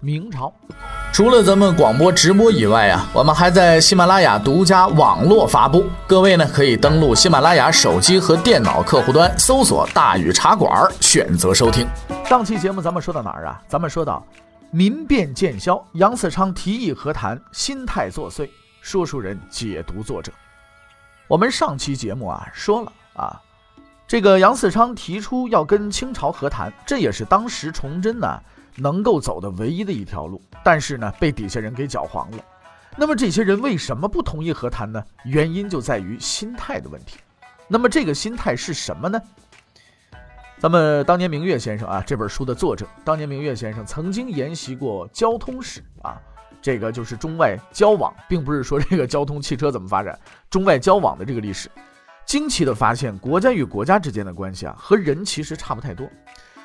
[0.00, 0.52] 明朝，
[1.12, 5.86] 除了咱们广播直播以外啊，我们还在喜马拉雅独家网络发布。
[6.06, 11.86] 各位呢，可以登录喜马拉雅手机和电脑客户端，搜索“大禹茶馆”，选择收听。
[12.24, 13.60] 上期节目咱们说到哪儿啊？
[13.68, 14.24] 咱们说到。
[14.70, 18.48] 民变渐消，杨嗣昌提议和谈，心态作祟。
[18.82, 20.30] 说书人解读作者，
[21.26, 23.40] 我们上期节目啊说了啊，
[24.06, 28.38] 这个杨嗣昌提出要跟清朝和谈，这也是当时崇祯呢
[28.76, 30.40] 能够走的唯一的一条路。
[30.64, 32.38] 但是呢，被底下人给搅黄了。
[32.96, 35.02] 那么这些人为什么不同意和谈呢？
[35.24, 37.18] 原因就在于心态的问题。
[37.68, 39.20] 那么这个心态是什么呢？
[40.58, 46.18] 咱们当年明月先生啊，这本书的作者，当年明月先生曾经研习过交通史啊，
[46.62, 50.18] 这个就是中外交往，并不是说这个交通汽车怎么发展，
[50.48, 51.70] 中外交往的这个历史，
[52.24, 56.08] 惊奇的发现，国家与国家之间的关系啊，和人其实差不太多，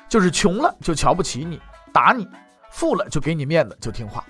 [0.08, 1.60] 就是穷了就瞧不起你，
[1.92, 2.24] 打你；
[2.70, 4.24] 富了就给你面子，就听话。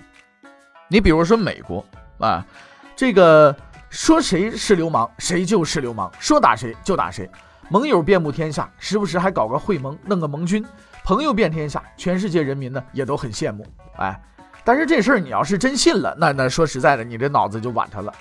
[0.87, 1.83] 你比如说美国
[2.19, 2.45] 啊，
[2.95, 3.55] 这个
[3.89, 7.29] 说谁是流氓，谁就是流氓，说打谁就打谁。
[7.69, 10.63] 盟友遍布天下，时不时还搞个会盟，弄个盟军，
[11.03, 13.65] 朋友遍天下，全世界人民呢也都很羡慕。
[13.97, 14.21] 哎，
[14.63, 18.13] 但是这事儿你要是真信了，那那说实在的，你这脑子就晚他了。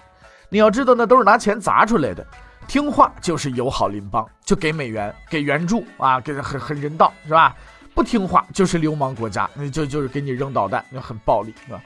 [0.48, 2.24] 你要知道，那都是拿钱砸出来的，
[2.68, 7.54] 听话就是友好邻邦，就给美元，给援助啊，给很很人道，是吧？
[7.94, 11.80] 不听话就是流氓国家，那就就是给你扔导弹，那很暴力，是吧？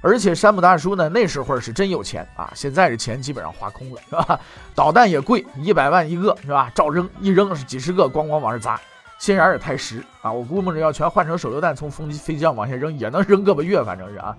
[0.00, 4.40] 而且山姆大叔呢，那时候是真有钱啊，现在这钱基本上花空了，是吧？
[4.74, 6.70] 导弹也贵，一百万一个，是吧？
[6.74, 8.80] 照扔，一扔是几十个，咣咣往上砸，
[9.18, 10.32] 心眼也太实啊！
[10.32, 14.36] 我估摸着要全换成手榴弹，从飞机飞机上往下扔，也能扔个把月，反正是啊。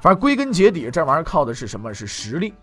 [0.00, 1.92] 反正归根结底，这玩意儿靠的是什么？
[1.92, 2.54] 是实力。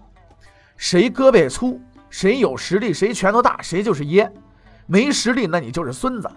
[0.78, 4.32] 谁胳膊粗，谁有实力，谁拳头大，谁就是爷。
[4.86, 6.32] 没实力，那你就是孙子。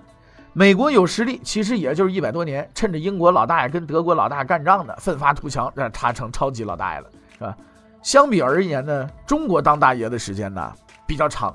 [0.53, 7.07] 美国有实力，其实也就是一百多年，趁着英国老大爷跟德国老大干仗呢，奋发图强，让他成超级老大爷了，
[7.39, 7.57] 是吧？
[8.03, 10.73] 相比而言呢，中国当大爷的时间呢
[11.07, 11.55] 比较长，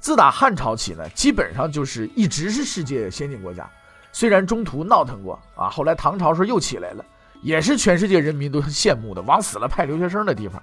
[0.00, 3.68] 自打汉朝起呢，基本上就是一直是世界先进国家，
[4.10, 7.04] 虽然中途闹腾过啊，后来唐朝时候又起来了，
[7.42, 10.60] 也是全世界人民都羡慕的，往死了派留学生的地方。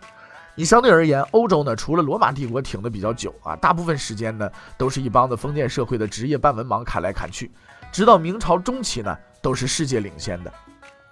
[0.56, 4.48] 你相对而言，欧洲呢，除了罗马帝国挺的比较久啊，大部分时间呢，
[4.78, 7.52] 都是一帮子封建社会的职业半文盲砍来砍去，
[7.92, 10.54] 直到明朝中期呢，都是世界领先的，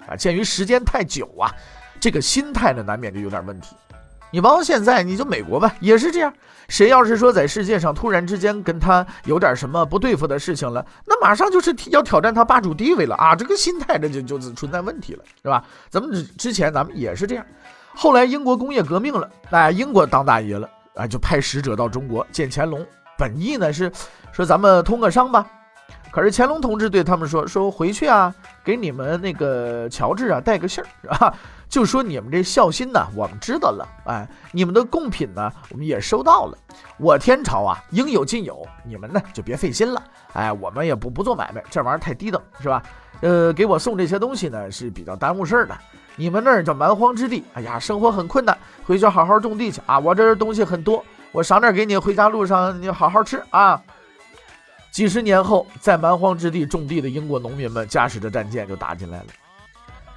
[0.08, 1.52] 啊，鉴于时间太久啊，
[2.00, 3.76] 这个心态呢，难免就有点问题。
[4.34, 6.32] 你包括现在，你就美国吧，也是这样，
[6.70, 15.66] 谁要是说在世界上突然之间跟他有点什么不对付的事情了，那马上就是要挑战他霸主地位了啊，这个心态这就就是存在问题了，是吧？
[15.90, 17.46] 咱们之前咱们也是这样。
[17.96, 22.86] 后来英国工业革命了，哎，英国当大爷了，哎，就派使者到中国见乾隆，
[23.18, 23.92] 本意呢是
[24.32, 25.46] 说咱们通个商吧。
[26.10, 28.34] 可是乾隆同志对他们说：“说回去啊，
[28.66, 31.34] 给你们那个乔治啊带个信儿 啊，
[31.70, 36.58] 就说你们这孝心呢，我们知道了，哎，你们的贡品呢，我们也收到了。
[36.98, 40.04] 我天朝啊，应有尽有，你们呢就别费心了，
[40.34, 42.84] 哎，我们也不不做买卖，这玩意儿太低等，是吧？
[43.22, 45.78] 呃，给我送这些东西呢是比较耽误事儿的。”
[46.22, 48.56] 你们那儿叫蛮荒之地，哎呀，生活很困难，
[48.86, 49.98] 回去好好种地去啊！
[49.98, 53.82] 我这儿东西很多，我上那儿给你，回家路上你好好吃啊！
[54.92, 59.26] 几十年后，在蛮荒之地种地的英国农民们驾驶着战舰就打进来了。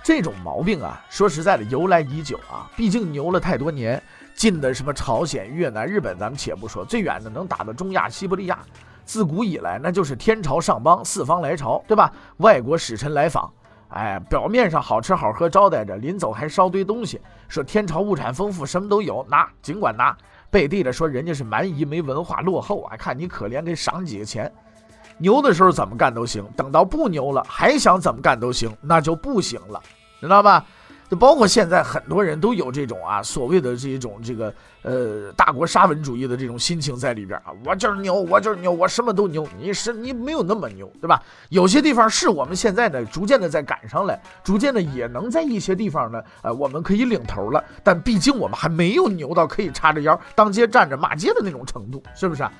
[0.02, 4.02] 这种毛病啊，说实在的，由来已久啊，毕竟牛了太多年。
[4.34, 8.58] 近的什么朝鲜、越南、日本，咱们且不说，最远的能打到中亚、西伯利亚，
[9.06, 12.12] 自古以来那就是天朝上邦，四方来朝，对吧？
[12.36, 13.50] 外国使臣来访。
[13.94, 20.16] 哎，表面上好吃好喝招待着，临走还烧堆东西，说天朝物产丰富，什么都有，拿尽管拿。
[20.50, 24.52] 背地里说人家是蛮夷，没文化，落后啊，看你可怜，给赏几个钱。
[25.16, 29.80] 牛的时候怎么干都行，等到不牛了，还想怎么干都行，那就不行了，
[30.20, 30.64] 知道吧？
[31.08, 34.52] 就包括现在很多人都有这种啊，所谓的这种这个
[34.82, 37.52] 呃大国沙文主义的这种心情在里边啊。
[37.64, 39.46] 我就是牛，我就是牛，我什么都牛。
[39.58, 41.22] 你是你没有那么牛，对吧？
[41.50, 47.62] 有些地方是我们现在呢逐渐的在赶上来，逐渐的也能在一些地方呢，呃，我们可以领头了。
[47.82, 52.42] 但毕竟我们还没有牛到可以叉着腰当街站着骂街的那种程度，是不是？
[52.42, 52.52] 啊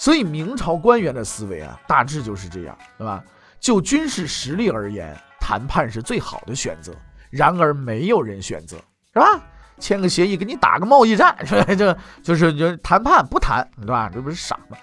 [0.00, 3.20] 所以明朝官员的思维啊，大致就是这样，对吧？
[3.58, 6.92] 就军事实力而言，谈判是最好的选择。
[7.30, 8.76] 然而没有人选择，
[9.12, 9.26] 是吧？
[9.78, 11.74] 签个协议，给你打个贸易战， 是吧？
[11.74, 14.10] 就就是就谈判不谈，对吧？
[14.12, 14.76] 这不是傻吗？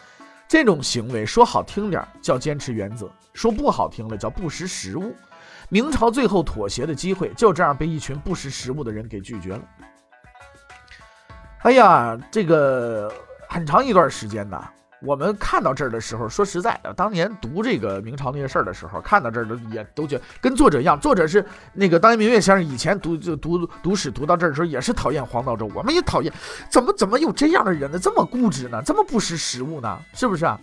[0.47, 5.15] 这种行为说好听点叫坚持原则，说不好听了叫不识时务。
[5.69, 9.62] 明朝最后妥协的机会就这样被一群不识时务的人给拒绝了。
[11.63, 13.12] 哎呀，这个
[13.50, 14.63] 很长一段时间呢。
[15.06, 26.34] 我们看到这儿的时候，说实在的，当年读这个明朝那些事儿的时候，看到这儿都也都觉得跟作者一样，作者是那个当年明月先生以前读就读读史读到这儿的时候，也是讨厌黄道周，我们也讨厌，
[26.69, 28.00] 怎么怎么有这样的人呢？
[28.00, 28.81] 这么固执呢？
[28.84, 30.00] 这么不识时务呢？
[30.13, 30.60] 是不是啊？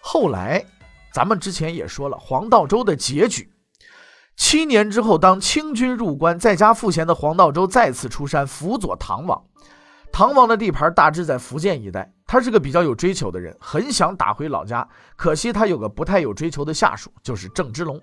[0.00, 0.64] 后来
[1.12, 3.50] 咱们之前也说了，黄道周的结局，
[4.36, 9.42] 七年之后，当清军入关，在家赋闲的黄道周再次出山辅佐唐王。
[10.12, 14.86] 唐王的地盘大致在福建一带，他是个比较有追求的人，很想打回老家。
[15.16, 17.98] 可惜他有个不太有追求的下属，就是郑芝龙。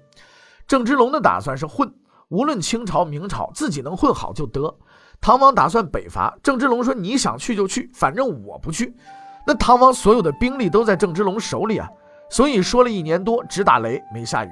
[0.67, 1.87] 郑芝龙的打算是混，
[2.29, 4.75] 无论清朝明朝，自己能混好就得。
[5.21, 8.95] 唐王打算北伐，郑芝龙说：“你想去就去，反正我不去。”
[9.45, 11.87] 那唐王所有的兵力都在郑芝龙手里啊，
[12.29, 14.49] 所以说了一年多，只打雷没下雨。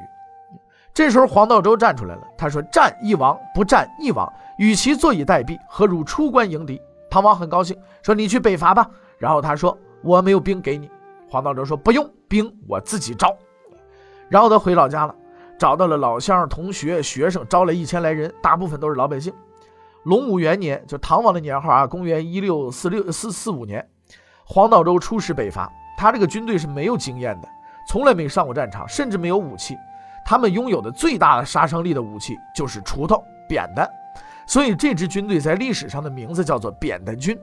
[0.94, 10.90] 这时候黄道周站出来了，他说：“战一亡，不战一亡，与其坐以待毙，何如出关迎敌？”唐王很高兴，说：“你去北伐吧。”然后他说：“我没有兵给你。”
[11.30, 13.36] 黄道周说：“不用兵，我自己招。”
[14.30, 15.16] 然后他回老家了，
[15.58, 19.34] 找到了老乡、同学、学生，招了一千来人，大部分都是老百姓。
[20.04, 23.86] 隆武元年，就唐王的年号啊，公元一六四六四四五年，
[24.46, 25.72] 黄道周出使北伐。
[25.98, 27.48] 他这个军队是没有经验的，
[27.90, 29.76] 从来没上过战场，甚至没有武器。
[30.26, 33.90] 他们拥有的最大的杀伤力的武器就是锄头、扁担。
[34.48, 37.38] 所以这支军队在历史上的名字叫做扁担军。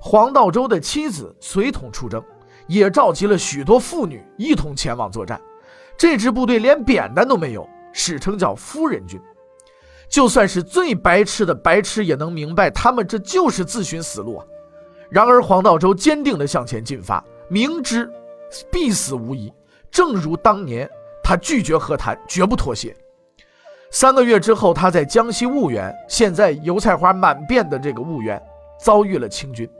[0.00, 2.22] 黄道周的妻子随同出征，
[2.66, 5.40] 也召集了许多妇女一同前往作战。
[5.96, 9.18] 这支部队连扁担都没有，史称叫夫人军。
[10.08, 14.46] 就算是最白痴的白痴也能明白，他们这就是自寻死路啊！
[15.08, 18.12] 然而黄道周坚定地向前进发，明知
[18.70, 19.52] 必死无疑，
[19.90, 20.88] 正如当年
[21.22, 22.94] 他拒绝和谈，绝不妥协。
[23.94, 28.42] 三个月之后，他在江西婺源（现在油菜花满遍的这个婺源）
[28.76, 29.70] 遭遇了清军，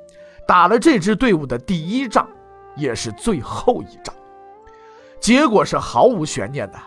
[0.46, 2.28] 打了这支队伍的第一仗，
[2.76, 4.14] 也是最后一仗。
[5.18, 6.78] 结果是毫无悬念的，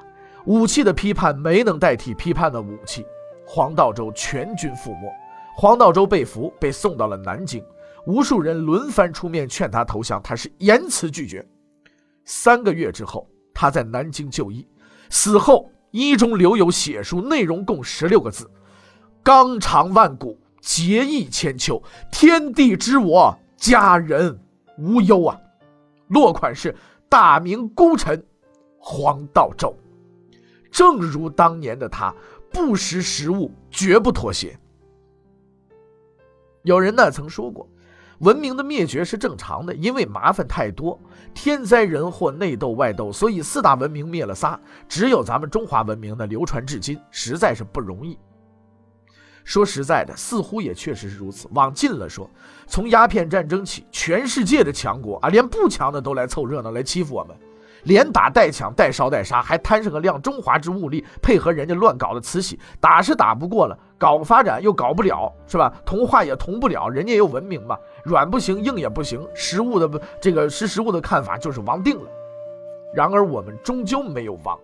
[0.46, 3.06] 武器的批判没能代替批判的武器，
[3.46, 5.12] 黄道周全军覆没。
[5.54, 7.62] 黄道周被俘，被送到了南京，
[8.06, 11.46] 无数人轮番出面劝他投降，他是严词拒绝。
[12.24, 14.66] 三个月之后，他在南京就医，
[15.10, 15.70] 死后。
[15.98, 18.50] 一中留有血书，内容共十六个字
[19.24, 24.40] ：“纲常万古，节义千秋，天地之我，家人
[24.78, 25.40] 无忧啊。”
[26.10, 26.76] 落款是
[27.10, 28.24] 大明孤臣
[28.78, 29.76] 黄道周。
[30.72, 32.14] 正如当年的他，
[32.52, 34.56] 不识时务，绝不妥协。
[36.62, 37.68] 有人呢曾说过。
[38.20, 41.00] 文明的灭绝是正常的，因为麻烦太多，
[41.34, 48.18] 天灾人祸、内斗外斗，所以四大文明灭了仨，只有咱们中华文明呢流传至今，实在是不容易。
[49.44, 51.48] 说实在的，似乎也确实是如此。
[51.52, 52.30] 往近了说，
[52.66, 57.38] 从鸦片战争起，全世界的强国啊，连不强的都来凑热闹，来欺负我们。
[57.88, 65.74] 连打带抢带烧带杀，还摊上个亮中华之物力，配合人家乱搞的慈禧，打是打不过了，搞发展又搞不了，是吧？
[65.86, 72.10] 同化也同不了，人家也有文明嘛，软不行，硬也不行，实物的这个识时务的看法就是亡定了。
[72.94, 74.60] 然而我们终究没有亡，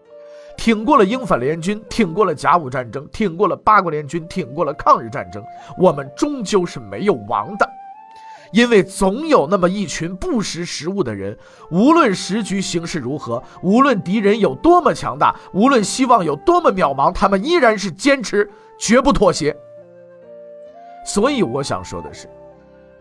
[0.58, 5.42] 挺过了英法联军，挺过了甲午战争，挺过了八国联军，挺过了抗日战争，
[5.78, 7.70] 我们终究是没有亡的。
[8.54, 11.36] 因为总有那么一群不识时务的人，
[11.72, 19.56] 无论时局形势如何，无论敌人有多么强大，无论希望有多么渺茫，他们依然是坚持，绝不妥协。
[21.04, 22.30] 所以我想说的是，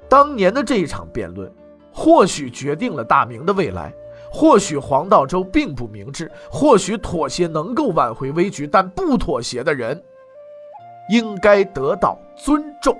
[0.08, 1.52] 当年的这一场辩论，
[1.92, 3.92] 或许决定了大明的未来，
[4.30, 10.02] 或许黄道周并不明智，或许妥协能够挽回危局，但不妥协的人，
[11.10, 12.96] 应该得到尊重。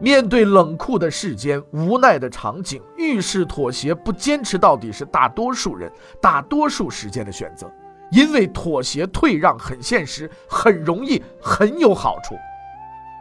[0.00, 7.70] 面对冷酷的世间、无奈的场景，遇事妥协不坚持到底是大多数人、大多数时间的选择。
[8.10, 12.34] 因为妥协退让很现实，很容易，很有好处。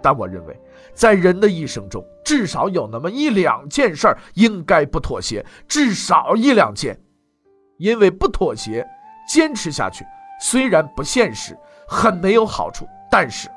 [0.02, 0.60] 但我认为，
[0.94, 7.00] 在人的一生中，至少有那么一两件事儿应该不妥协，至少一两件。
[7.78, 8.88] 因为不妥协，
[9.28, 10.04] 坚持下去，
[10.42, 11.56] 虽然不现实，
[11.88, 13.48] 很没有好处，但是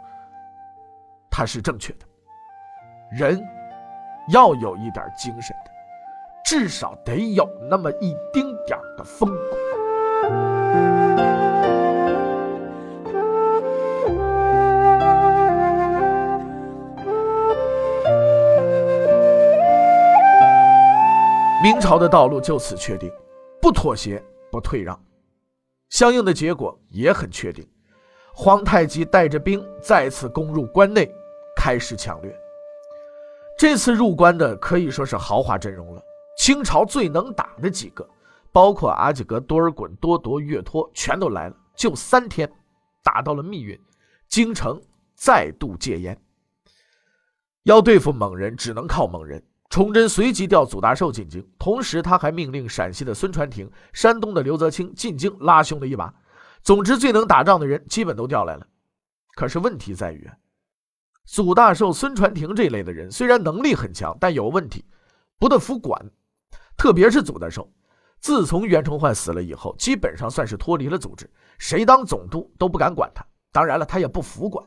[1.30, 2.06] 它是正确的。
[3.12, 3.47] 人
[4.28, 5.71] 要有一点精神的，
[6.42, 9.57] 至少得有那么一丁点的风骨。
[21.62, 23.12] 明朝的道路就此确定，
[23.61, 24.99] 不妥协，不退让，
[25.90, 27.69] 相应的结果也很确定。
[28.33, 31.07] 皇太极带着兵再次攻入关内，
[31.54, 32.41] 开始抢掠。
[33.62, 36.02] 这次入关的可以说是豪华阵容了，
[36.37, 38.04] 清朝最能打的几个，
[38.50, 41.54] 包括阿济格、多尔衮、多铎、岳托，全都来了。
[41.76, 42.52] 就三天，
[43.04, 43.81] 打到了密云，
[44.26, 44.83] 京城
[45.14, 46.21] 再度戒严。
[47.62, 49.40] 要对付蒙人，只能靠蒙人。
[49.71, 56.12] 崇祯随即调祖大寿进京，同时他还命令陕西的孙传庭、山东的刘泽清进京拉兄弟一把。
[56.64, 58.66] 总之，最能打仗的人基本都调来了。
[59.37, 60.28] 可是问题在于，
[61.24, 64.84] 祖大寿、孙传庭这类的人虽然能力很强，但有问题，
[65.38, 66.10] 不得服管。
[66.76, 67.70] 特别是祖大寿，
[68.18, 73.24] 自从袁崇焕死了以后，基本上算是脱离了组织，谁当总督都不敢管他。
[73.52, 74.66] 当然了，他也不服管。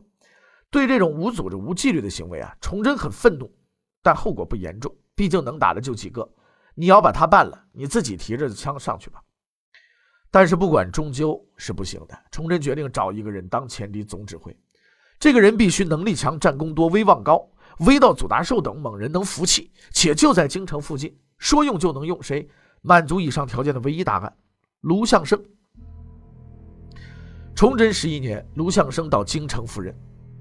[0.69, 3.51] 对这种无组织、无纪律的行为啊，崇祯很愤怒，
[4.01, 6.27] 但后果不严重，毕竟能打的就几个。
[6.74, 9.21] 你要把他办了，你自己提着枪上去吧。
[10.29, 12.17] 但是不管，终究是不行的。
[12.29, 14.55] 崇祯决定找一个人当前敌总指挥，
[15.25, 17.44] 这个人必须能力强、战功多、威望高，
[17.79, 22.22] 威到祖大寿等猛人能服气，且就在京城附近，说用就能用。
[22.22, 22.48] 谁
[22.84, 24.32] 满足以上条件的唯一答案？
[24.82, 25.44] 卢象升。
[27.55, 29.91] 崇祯十一年，卢象升到京城赴任。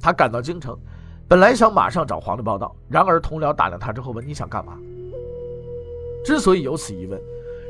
[0.02, 0.78] 他赶到京城，
[1.26, 4.78] 本来想马上找皇帝报道，然而同僚打量他之后问：“你想干嘛？”
[6.26, 7.18] 之所以有此疑问，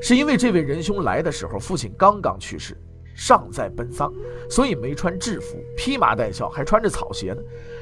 [0.02, 2.76] 是因为这位仁兄来的时候父亲刚刚去世，
[3.14, 4.12] 尚在奔丧，
[4.50, 7.40] 所以没穿制服，披麻戴孝，还穿着草鞋呢。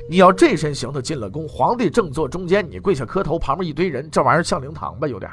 [0.09, 5.09] 你要这身行头进了宫，皇帝正坐中间，你跪下磕头，旁边一堆人，这玩意儿像灵堂吧？
[5.09, 5.31] 有点。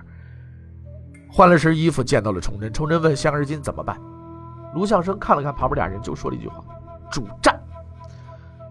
[1.31, 2.73] 换了身衣服，见到了崇祯。
[2.73, 3.99] 崇祯问：“香儿金怎么办？”
[4.73, 6.63] 卢相生看了看旁边俩人，就说了一句话
[7.11, 7.59] ：“主战。”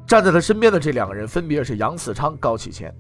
[0.07, 2.93] 站在他身边的这两个人分别是杨嗣昌、高启乾。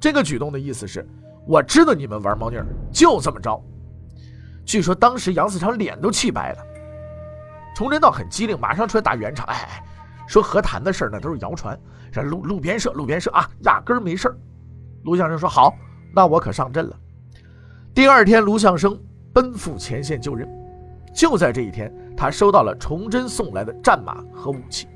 [0.00, 1.06] 这个举动的意思是：
[1.46, 3.62] 我知道你们玩猫腻儿，就这么着。
[4.64, 6.58] 据说当时杨嗣昌脸都气白了。
[7.74, 9.82] 崇祯倒很机灵，马上出来打圆场：“哎，
[10.26, 11.78] 说和谈的事儿那都是谣传，
[12.12, 14.36] 这路路边社，路边社啊，压根儿没事儿。”
[15.04, 15.74] 卢相生说：“好，
[16.14, 16.96] 那我可上阵了。”
[17.94, 18.98] 第二天，卢相生
[19.32, 20.48] 奔赴前线就任。
[21.14, 24.88] 就在这一天，他收到了崇祯送来的战马和武器。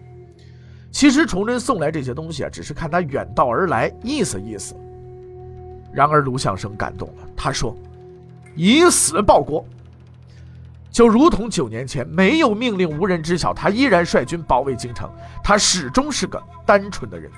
[0.91, 4.75] 其实崇祯送来这些东西啊，只是看他远道而来，意思意思。
[5.93, 7.77] 然而卢相生感动了，他说
[8.57, 9.63] ：“以死报国。”
[10.91, 15.11] 就如同九年前没有命令无人知晓，他依然率军保卫京城。
[15.45, 17.31] 他始终是个单纯的人。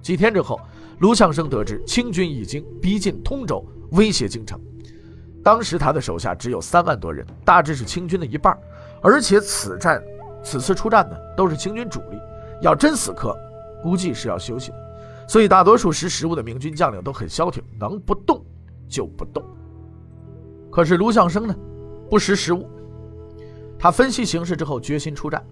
[0.00, 0.60] 几天之后，
[1.00, 4.58] 卢相生得知清军已经逼近通州，威胁京城。
[5.42, 8.56] 当时他的手下只有三万多人，大致是清军的一半，
[9.02, 10.02] 而且此战
[10.42, 12.18] 此次出战呢，都是清军主力。
[12.62, 13.36] 要真死磕，
[13.82, 14.76] 估计是要休息的，
[15.28, 18.42] 所以大多数识时务的明军将领都很消停，能不动
[18.88, 19.44] 就不动。
[20.70, 21.54] 可是卢象升呢，
[22.10, 22.68] 不识时务，
[23.78, 25.44] 他分析形势之后决心出战。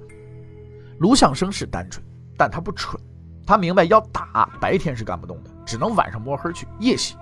[0.99, 2.05] 卢象升是单纯，
[2.37, 3.01] 但他不蠢，
[3.47, 7.17] 他明白要打白天是干不动的，只能晚上摸黑去夜袭。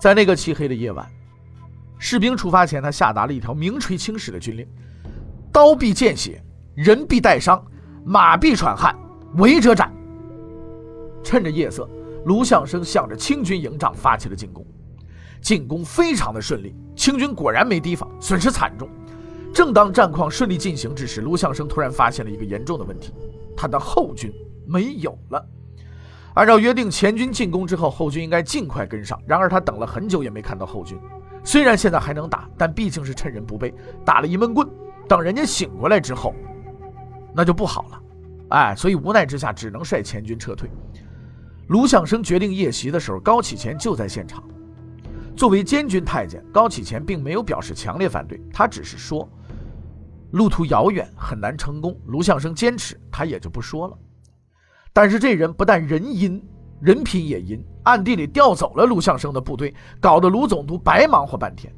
[0.00, 1.06] 在那个漆黑的夜晚，
[1.98, 4.66] 士兵出发前，他下达了一条名垂青史的军令：
[5.52, 6.42] 刀必见血，
[6.74, 7.62] 人必带伤。
[8.04, 8.96] 马必喘汗，
[9.34, 9.92] 围者斩。
[11.24, 11.88] 趁着夜色，
[12.24, 14.64] 卢象升向着清军营帐发起了进攻。
[15.46, 18.88] 进攻非常的顺利，清军果然没提防，损失惨重。
[19.54, 23.14] 正当战况顺利进行之时，卢象升突然发现了一个严重的问题：
[23.56, 24.34] 他的后军
[24.66, 25.46] 没有了。
[26.34, 29.22] 按照约定，前军进攻之后，后军应该尽快跟上。
[29.24, 30.98] 然而他等了很久也没看到后军。
[31.44, 33.72] 虽然现在还能打，但毕竟是趁人不备，
[34.04, 34.68] 打了一闷棍。
[35.06, 36.34] 等人家醒过来之后。
[37.32, 38.02] 那就不好了，
[38.48, 40.68] 哎，所以无奈之下只能率前军撤退。
[41.68, 44.42] 卢象升决定夜袭的时候，高启乾就在现场。
[45.36, 49.28] 作为监军太监，高启乾并没有表示强烈反对，他只是说
[50.30, 51.94] 路途遥远，很难成功。
[52.06, 53.98] 卢象升坚持，他也就不说了。
[54.94, 56.42] 但是这人不但人阴，
[56.80, 61.70] 人品也阴，暗地里调走了卢象升的部队，搞得卢总督白忙活半天。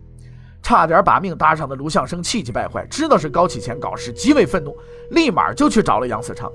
[0.63, 4.77] 差点把命搭上的卢象升气急败坏，知道是高启乾搞事，极为愤怒，
[5.11, 6.51] 立马就去找了杨嗣昌。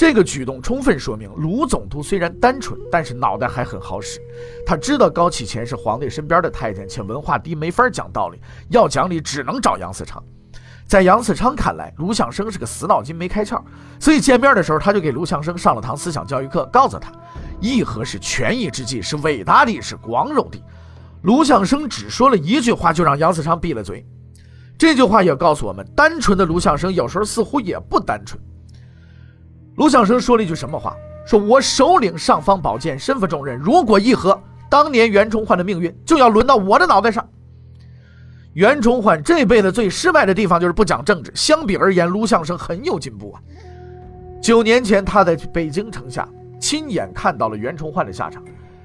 [0.00, 4.18] 这个举动充分说明，卢总督虽然单纯，但是脑袋还很好使。
[4.64, 8.40] 他知道高启乾是皇帝身边的太监，且文化低，没法讲道理。
[8.70, 10.24] 要讲理，只能找杨嗣昌。
[10.86, 13.62] 在杨嗣昌看来，卢象升是个死脑筋没开窍，
[14.00, 17.12] 所以见面的时候，他就给卢象升上了堂思想教育课，告诉他，
[17.60, 20.58] 议和是权宜之计，是伟大的，是光荣的。
[21.24, 24.02] 卢象升只说了一句话，就让杨嗣昌闭了嘴。
[24.78, 28.40] 这句话也告诉我们，单纯的卢象升有时候似乎也不单纯。
[29.76, 30.96] 卢象升说了一句什么话？
[31.26, 37.26] 说我首领尚方宝剑，身负重任，如果议和，当年袁崇焕的命运就要轮到我的脑袋上。
[38.54, 41.30] 袁崇焕这辈子最失败的地方就是不讲政治。
[41.34, 43.40] 相比而言，卢象升很有进步啊。
[44.42, 48.42] 九年前，他在北京城下亲眼看到了袁崇焕的下场，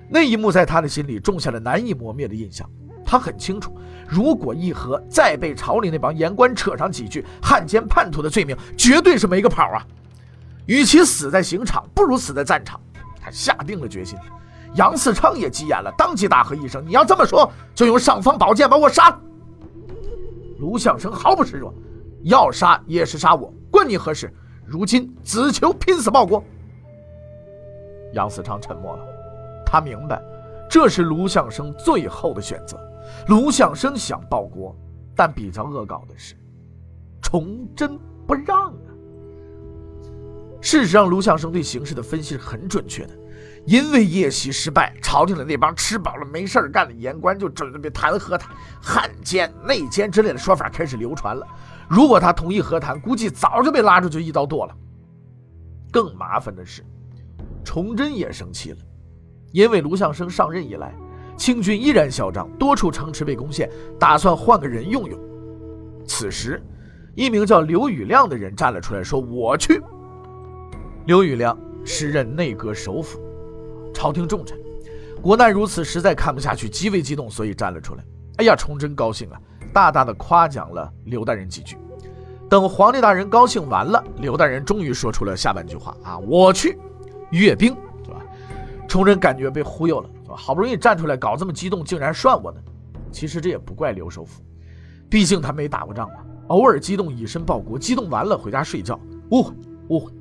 [0.08, 2.70] 那一幕在他的心里种下了难以磨灭的印象。
[3.04, 3.76] 他很清楚，
[4.08, 9.86] 如果议和再被朝里那帮言官扯上几句汉奸叛徒的罪名，绝对是没个跑啊！
[10.66, 12.80] 与其死在刑场，不如死在战场。
[13.22, 14.18] 他下定了决心。
[14.76, 19.20] 杨嗣昌也急眼了，当即大喝一声：“你要这么说，就用尚方宝剑把我杀了！”
[20.60, 21.74] 卢象升毫不示弱，
[22.24, 24.34] 要杀也是杀我，关你何事？
[24.66, 26.44] 如今只求拼死报国。
[28.14, 29.04] 杨嗣昌沉默了，
[29.66, 30.22] 他明白，
[30.70, 32.78] 这是卢象升最后的选择。
[33.28, 34.76] 卢象升想报国，
[35.16, 36.36] 但比较恶搞的是，
[37.22, 38.74] 崇祯不让。
[40.66, 43.12] 事实上，卢象升对形势的分析是很准确的。
[43.68, 48.50] 因为夜袭失败，朝廷的那帮吃饱了没事干的言官就准备弹劾他，
[48.82, 51.46] 汉奸、内奸之类的说法开始流传了。
[51.88, 54.76] 如果他同意和谈，估计早就被拉出去一刀剁了。
[55.92, 56.84] 更麻烦的是，
[57.64, 58.78] 崇祯也生气了，
[59.52, 60.96] 因为卢象升上任以来，
[61.38, 63.70] 清军依然嚣张，多处城池被攻陷，
[64.00, 65.20] 打算换个人用用。
[66.08, 66.60] 此时，
[67.14, 69.80] 一名叫刘宇亮的人站了出来，说：“我去。”
[71.06, 73.20] 刘宇亮时任内阁首辅。
[73.94, 74.58] 朝廷重臣，
[75.22, 78.04] 国难如此，实在看不下去，极为激动，所以站了出来。
[78.38, 79.40] 哎呀，崇祯高兴啊，
[79.72, 81.78] 大大的夸奖了刘大人几句。
[82.50, 86.78] 等皇帝大人高兴完了，刘大人终于说出了下半句话啊：“我去
[87.30, 88.20] 阅兵，是吧？”
[88.90, 92.60] 崇祯感觉被忽悠了，好不容易站出来搞这么激动，竟然涮我呢。
[93.12, 94.42] 其实这也不怪刘首辅，
[95.08, 96.16] 毕竟他没打过仗嘛，
[96.48, 99.54] 偶尔激动以身报国，激动完了回家睡觉，误会
[99.90, 100.12] 误会。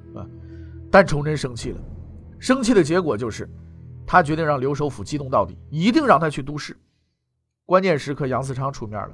[0.95, 1.81] 但崇祯生气了，
[2.39, 3.51] 生气的结果就是。
[4.07, 6.77] 他决定让刘守府激动到底，一定让他去督事。
[7.67, 9.11] 关键时刻，杨嗣昌出面了。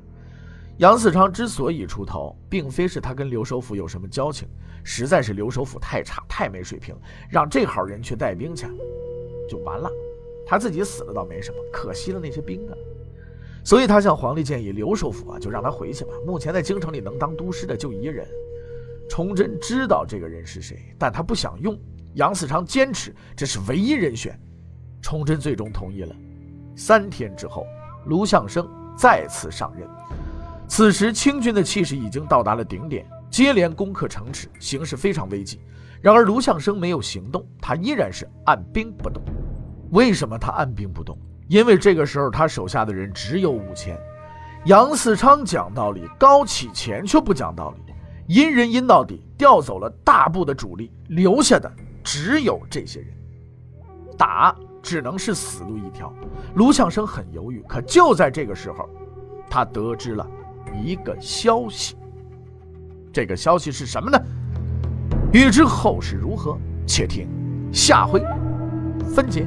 [0.77, 4.47] 杨嗣昌之所以出头，并非是他跟刘守府有什么交情，
[4.85, 6.95] 实在是刘守府太差、太没水平，
[7.31, 8.67] 让这号人去带兵去，
[9.49, 9.91] 就完了。
[10.47, 12.77] 他自己死了倒没什么，可惜了那些兵啊。
[13.65, 16.11] 所以他向皇帝建议，刘守府啊，就让他回去吧。
[16.27, 18.29] 目前在京城里能当督师的就一人。
[19.11, 21.77] 崇祯知道这个人是谁，但他不想用。
[22.15, 24.39] 杨嗣昌坚持这是唯一人选。
[25.03, 26.15] 崇祯最终同意了。
[26.77, 27.67] 三天之后，
[28.07, 29.89] 卢象升再次上任。
[30.69, 35.61] 此时，清军的气势已经到达了顶点，接连攻克城池，形势非常危急。
[36.01, 39.21] 然而，卢象升没有行动，他依然是按兵不动。
[39.91, 41.19] 为什么他按兵不动？
[41.49, 43.99] 因为这个时候他手下的人只有五千。
[44.67, 47.90] 杨嗣昌讲道理，高启乾却不讲道理，
[48.31, 51.69] 阴人阴到底，调走了大部的主力，留下的
[52.05, 53.09] 只有这些人。
[54.17, 54.55] 打。
[54.83, 56.11] 只能是死路一条。
[56.55, 58.89] 卢向生很犹豫，可就在这个时候，
[59.51, 60.27] 他得知了
[60.83, 61.97] 一个消息。
[63.13, 64.19] 这个消息是什么呢？
[65.35, 67.29] 欲知后事如何，且听
[67.71, 68.25] 下回
[69.15, 69.47] 分解。